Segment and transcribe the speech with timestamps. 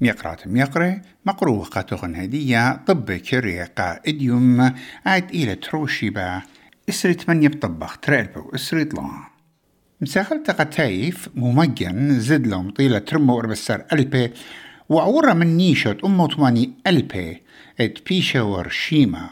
[0.00, 4.74] ميقرات ميقرة مقروقة تغن هدية طب كريقة إديوم
[5.06, 6.42] عاد إلى تروشيبا
[6.88, 9.10] إسرت من يبطبخ تريلبو إسرت لا.
[10.00, 14.30] مساخلت قتايف ممجن زد لهم طيلة ترمو وربسر ألبي
[14.88, 17.42] وعورة من نيشة أمو تماني ألبي
[17.80, 19.30] إت بيشا ورشيما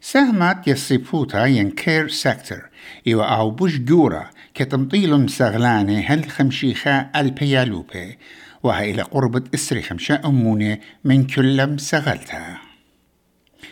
[0.00, 2.68] ساهمات يصيفوتا ينكير سكتر
[3.06, 8.16] إيوا أو بوش جورا كتمطيل مسغلاني هل خمشيخا البيالوبي وها
[8.64, 12.60] إلى قربة إسري خمشة أمونة من كل سغلتها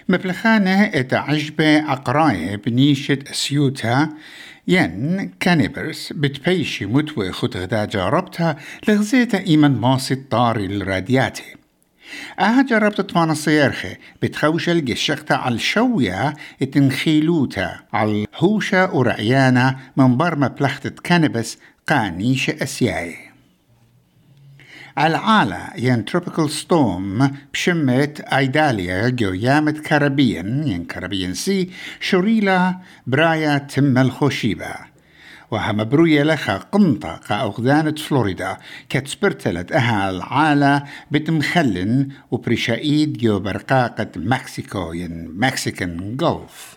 [0.08, 4.08] مبلخانة اتعجبة عقراية بنيشة أسيوتا
[4.68, 8.56] ين كانيبرس بتبيشي متوى خد غدا جاربتها
[8.88, 11.54] لغزيتا إيمن ماسي طاري الرادياتي
[12.40, 21.02] أها جربت طفانا صيارخة بتخوش القشقتا على الشوية إتنخيلوتا على هوشة ورعيانا من برمى بلختة
[21.04, 23.27] كانبس قانيشة أسياي.
[25.06, 33.98] العالة ين تروبيكال ستوم بشمت أيداليا جو يامت كاربيان ين كاربيان سي شوريلا برايا تم
[33.98, 34.74] الخوشيبة.
[35.50, 38.56] وها بروية لخا قنطة قا أغدانة فلوريدا
[38.88, 46.76] كتسبرتلت أها العالة بتمخلن وبرشايد جو برقاقة مكسيكو ين مكسيكان جولف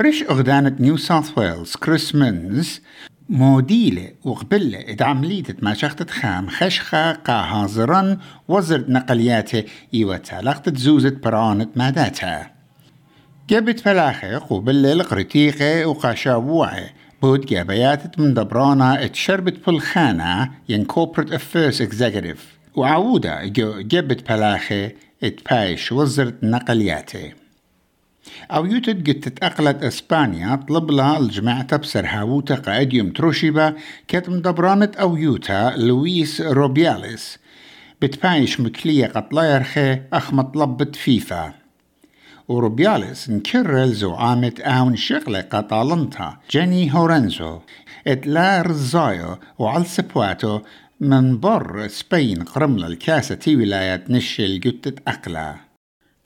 [0.00, 2.80] ريش أغدانة نيو ساوث ويلز كريس مينز
[3.28, 11.76] موديلة وقبلة ادعمليت ما شخت خام خشخة قا هازران وزرد نقلياتة إيوة تالقت زوزت برانت
[11.76, 12.50] ماداتها
[13.50, 16.90] جبت فلاخة قبلة القرتيقة وقاشابوعة
[17.22, 22.40] بود جابيات من دبرانا اتشربت بالخانة ين corporate affairs executive.
[22.76, 24.90] وعودة جو جبت فلاخة
[25.22, 27.32] اتبايش وزرت نقلياتة.
[28.50, 33.74] أو يوتد قد تتأقلت إسبانيا طلب لها الجماعة بسر هاوتا قائديوم تروشيبا
[34.08, 37.38] كت مدبرانت أو يوتا لويس روبياليس.
[38.02, 41.54] بتبايش مكلية قطلايرخي أخ مطلبت فيفا.
[42.48, 46.36] وروبياليس نكرل زعامة آون شغلة قطالنتا.
[46.50, 47.58] جيني هورنزو.
[48.24, 50.60] لا رزايو وعلى سبواتو
[51.00, 55.08] من بر سبين قرمل الكاسة تي ولايات نشل قتت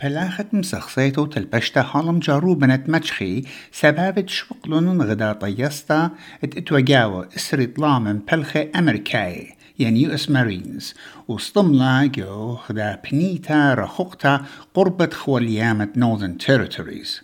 [0.02, 6.10] بلاخت مسخصيتو تلبشتا حالم جارو بنت مجخي سبابت شوقلون غدا طيستا
[6.44, 10.94] اتوجاو اسري طلام من بلخي امريكاي يعني يو اس مارينز
[11.28, 17.22] وصطملا جو خدا بنيتا رخوقتا قربة خواليامة نورثن تيريتوريز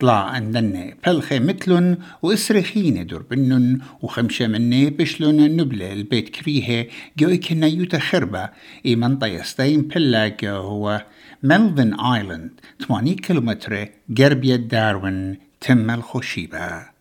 [0.00, 6.86] طلع عندنا بلخي مثلن وإسرخين دربنن وخمشة مني بشلون نبلة البيت كريهة
[7.18, 8.50] جو كنا يوتا خربة.
[8.86, 11.04] إي منطقة ستين بلا جو هو
[11.42, 12.50] ملفن آيلاند.
[12.88, 13.88] 80 كيلومتر
[14.18, 16.94] قربية داروين تم الخشيبة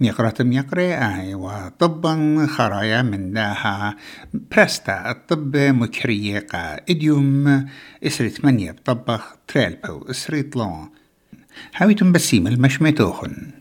[0.00, 3.96] ميقرة ميقرة آي وطبا خرايا من داها.
[4.34, 7.66] برستا الطب مكرية قا إديوم.
[8.06, 10.10] إسري ثمانية بطبخ تريلبو.
[10.10, 11.01] إسري طلون
[11.76, 13.51] هاويتم بسيم المشمتوخن